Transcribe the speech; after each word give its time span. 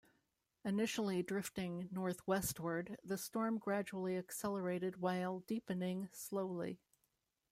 Initially 0.65 1.21
drifting 1.21 1.87
northwestward, 1.91 2.97
the 3.03 3.19
storm 3.19 3.59
gradually 3.59 4.17
accelerated 4.17 4.97
while 4.99 5.41
deepening 5.41 6.09
slowly. 6.11 6.79